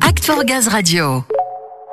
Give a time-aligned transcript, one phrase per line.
[0.00, 1.22] Act for Gaz Radio.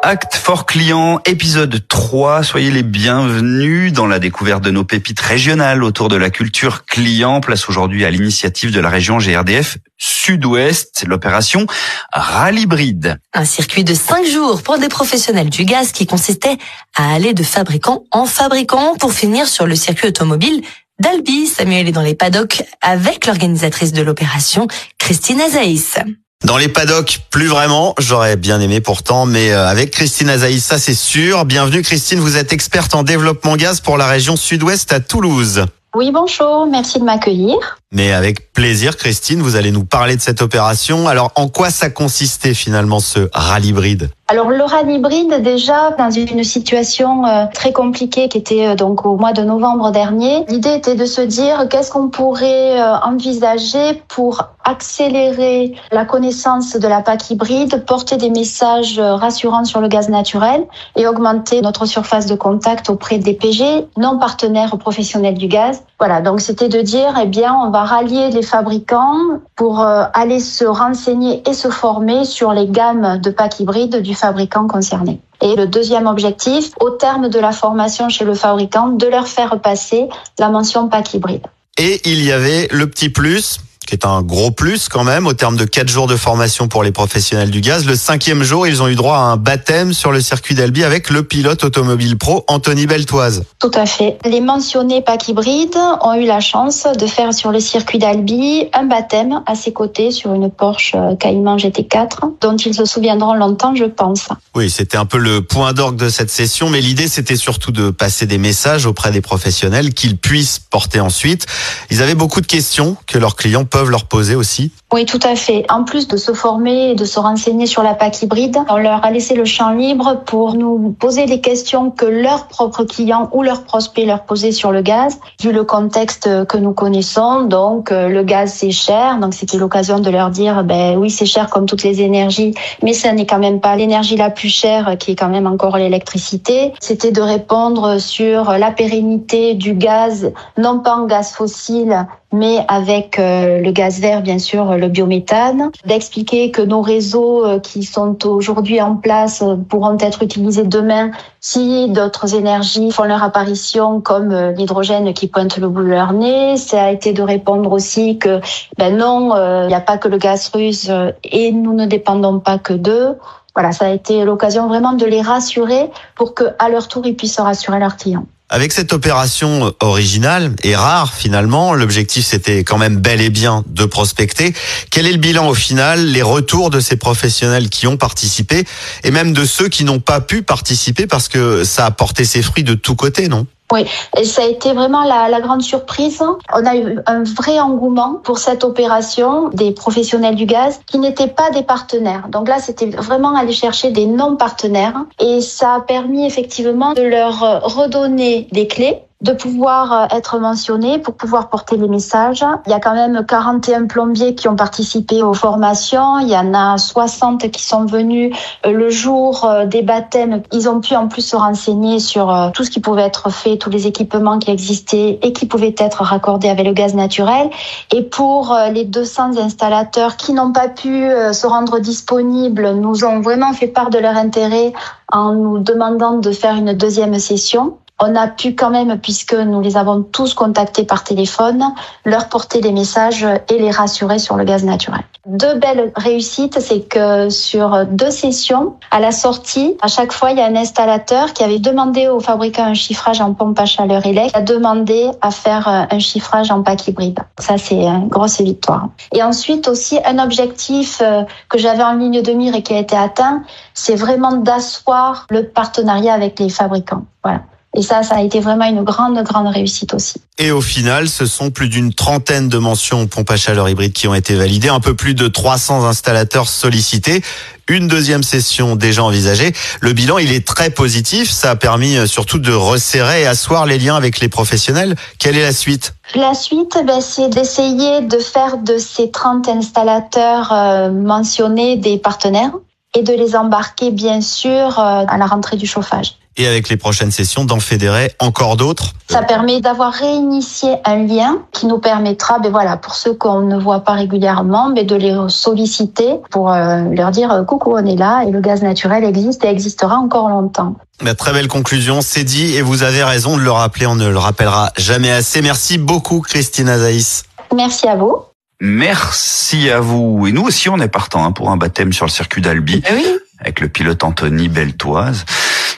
[0.03, 2.43] Acte for Client, épisode 3.
[2.43, 7.41] Soyez les bienvenus dans la découverte de nos pépites régionales autour de la culture client.
[7.41, 11.65] Place aujourd'hui à l'initiative de la région GRDF Sud-Ouest, l'opération
[12.13, 13.17] Rallye Bride.
[13.33, 16.57] Un circuit de 5 jours pour des professionnels du gaz qui consistait
[16.95, 20.61] à aller de fabricant en fabricant pour finir sur le circuit automobile
[20.99, 21.47] d'Albi.
[21.47, 25.99] Samuel est dans les paddocks avec l'organisatrice de l'opération, Christine Azaïs.
[26.43, 27.93] Dans les paddocks, plus vraiment.
[27.99, 31.45] J'aurais bien aimé pourtant, mais euh, avec Christine Azaïs, c'est sûr.
[31.45, 35.65] Bienvenue Christine, vous êtes experte en développement gaz pour la région sud-ouest à Toulouse.
[35.93, 37.80] Oui, bonjour, merci de m'accueillir.
[37.93, 41.09] Mais avec plaisir Christine, vous allez nous parler de cette opération.
[41.09, 44.09] Alors en quoi ça consistait finalement ce rallye bride?
[44.29, 49.05] Alors le rallye bride déjà dans une situation euh, très compliquée qui était euh, donc
[49.05, 54.43] au mois de novembre dernier, l'idée était de se dire qu'est-ce qu'on pourrait envisager pour
[54.63, 60.63] accélérer la connaissance de la PAC hybride, porter des messages rassurants sur le gaz naturel
[60.95, 65.83] et augmenter notre surface de contact auprès des PG, non partenaires professionnels du gaz.
[65.99, 70.39] Voilà, donc c'était de dire, eh bien, on va rallier les fabricants pour euh, aller
[70.39, 75.19] se renseigner et se former sur les gammes de PAC hybride du fabricant concerné.
[75.41, 79.59] Et le deuxième objectif, au terme de la formation chez le fabricant, de leur faire
[79.59, 80.07] passer
[80.39, 81.47] la mention PAC hybride.
[81.77, 83.59] Et il y avait le petit plus,
[83.91, 86.81] qui est un gros plus quand même au terme de quatre jours de formation pour
[86.81, 87.85] les professionnels du gaz.
[87.85, 91.09] Le cinquième jour, ils ont eu droit à un baptême sur le circuit d'Albi avec
[91.09, 93.43] le pilote automobile pro Anthony Beltoise.
[93.59, 94.17] Tout à fait.
[94.23, 98.83] Les mentionnés PAC hybride ont eu la chance de faire sur le circuit d'Albi un
[98.83, 103.83] baptême à ses côtés sur une Porsche Cayman GT4 dont ils se souviendront longtemps, je
[103.83, 104.29] pense.
[104.55, 107.89] Oui, c'était un peu le point d'orgue de cette session, mais l'idée c'était surtout de
[107.89, 111.45] passer des messages auprès des professionnels qu'ils puissent porter ensuite.
[111.89, 115.35] Ils avaient beaucoup de questions que leurs clients peuvent leur poser aussi Oui, tout à
[115.35, 115.65] fait.
[115.69, 119.03] En plus de se former et de se renseigner sur la PAC hybride, on leur
[119.03, 123.43] a laissé le champ libre pour nous poser les questions que leurs propres clients ou
[123.43, 127.43] leurs prospects leur posaient sur le gaz, vu le contexte que nous connaissons.
[127.43, 129.17] Donc, euh, le gaz, c'est cher.
[129.19, 132.53] Donc, c'était l'occasion de leur dire, ben oui, c'est cher comme toutes les énergies,
[132.83, 135.77] mais ça n'est quand même pas l'énergie la plus chère qui est quand même encore
[135.77, 136.73] l'électricité.
[136.79, 143.19] C'était de répondre sur la pérennité du gaz, non pas en gaz fossile, mais avec
[143.19, 148.25] euh, le gaz vert, bien sûr, le biométhane, d'expliquer que nos réseaux euh, qui sont
[148.25, 154.33] aujourd'hui en place euh, pourront être utilisés demain si d'autres énergies font leur apparition, comme
[154.51, 156.55] l'hydrogène qui pointe le bout de leur nez.
[156.57, 158.39] Ça a été de répondre aussi que,
[158.77, 160.91] ben non, il n'y a pas que le gaz russe
[161.23, 163.17] et nous ne dépendons pas que d'eux.
[163.55, 167.15] Voilà, ça a été l'occasion vraiment de les rassurer pour que, à leur tour, ils
[167.15, 168.25] puissent rassurer leurs clients.
[168.53, 173.85] Avec cette opération originale et rare finalement, l'objectif c'était quand même bel et bien de
[173.85, 174.53] prospecter.
[174.89, 178.65] Quel est le bilan au final, les retours de ces professionnels qui ont participé
[179.05, 182.41] et même de ceux qui n'ont pas pu participer parce que ça a porté ses
[182.41, 183.47] fruits de tous côtés, non?
[183.71, 183.85] Oui,
[184.17, 186.21] et ça a été vraiment la, la, grande surprise.
[186.53, 191.27] On a eu un vrai engouement pour cette opération des professionnels du gaz qui n'étaient
[191.27, 192.27] pas des partenaires.
[192.29, 197.39] Donc là, c'était vraiment aller chercher des non-partenaires et ça a permis effectivement de leur
[197.63, 202.43] redonner des clés de pouvoir euh, être mentionné pour pouvoir porter les messages.
[202.65, 206.19] Il y a quand même 41 plombiers qui ont participé aux formations.
[206.19, 210.41] Il y en a 60 qui sont venus euh, le jour euh, des baptêmes.
[210.51, 213.69] Ils ont pu en plus se renseigner sur tout ce qui pouvait être fait, tous
[213.69, 217.49] les équipements qui existaient et qui pouvaient être raccordés avec le gaz naturel.
[217.93, 223.53] Et pour les 200 installateurs qui n'ont pas pu se rendre disponibles, nous ont vraiment
[223.53, 224.73] fait part de leur intérêt
[225.11, 229.61] en nous demandant de faire une deuxième session on a pu quand même, puisque nous
[229.61, 231.63] les avons tous contactés par téléphone,
[232.03, 235.01] leur porter des messages et les rassurer sur le gaz naturel.
[235.27, 240.39] Deux belles réussites, c'est que sur deux sessions, à la sortie, à chaque fois, il
[240.39, 244.03] y a un installateur qui avait demandé au fabricant un chiffrage en pompe à chaleur
[244.05, 247.19] électrique, a demandé à faire un chiffrage en pack hybride.
[247.37, 248.89] Ça, c'est une grosse victoire.
[249.13, 252.79] Et ensuite aussi, un objectif euh, que j'avais en ligne de mire et qui a
[252.79, 253.43] été atteint,
[253.73, 257.03] c'est vraiment d'asseoir le partenariat avec les fabricants.
[257.23, 257.41] Voilà.
[257.75, 260.15] Et ça, ça a été vraiment une grande, grande réussite aussi.
[260.37, 264.09] Et au final, ce sont plus d'une trentaine de mentions pompe à chaleur hybride qui
[264.09, 267.21] ont été validées, un peu plus de 300 installateurs sollicités,
[267.69, 269.53] une deuxième session déjà envisagée.
[269.79, 271.31] Le bilan, il est très positif.
[271.31, 274.95] Ça a permis euh, surtout de resserrer et asseoir les liens avec les professionnels.
[275.17, 275.93] Quelle est la suite?
[276.15, 282.51] La suite, ben, c'est d'essayer de faire de ces 30 installateurs euh, mentionnés des partenaires
[282.93, 286.17] et de les embarquer bien sûr euh, à la rentrée du chauffage.
[286.37, 288.93] Et avec les prochaines sessions d'en fédérer encore d'autres.
[289.09, 293.57] Ça permet d'avoir réinitié un lien qui nous permettra, ben voilà, pour ceux qu'on ne
[293.57, 297.97] voit pas régulièrement, mais de les solliciter pour euh, leur dire euh, coucou, on est
[297.97, 300.75] là et le gaz naturel existe et existera encore longtemps.
[301.03, 304.07] La très belle conclusion, c'est dit et vous avez raison de le rappeler, on ne
[304.07, 305.41] le rappellera jamais assez.
[305.41, 307.23] Merci beaucoup Christine Azaïs.
[307.55, 308.15] Merci à vous.
[308.61, 310.27] Merci à vous.
[310.27, 312.93] Et nous aussi, on est partant hein, pour un baptême sur le circuit d'Albi Eh
[312.93, 313.05] oui.
[313.39, 315.25] avec le pilote Anthony Beltoise.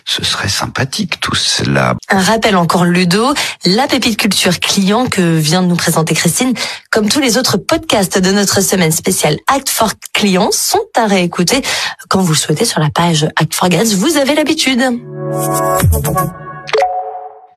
[0.06, 1.96] Ce serait sympathique tout cela.
[2.10, 3.34] Un rappel encore Ludo,
[3.66, 6.54] la pépite culture client que vient de nous présenter Christine,
[6.92, 11.62] comme tous les autres podcasts de notre semaine spéciale Act for Client, sont à réécouter
[12.10, 13.96] quand vous le souhaitez sur la page Act for Gaz.
[13.96, 14.82] Vous avez l'habitude.